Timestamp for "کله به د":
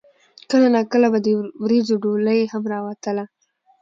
0.91-1.27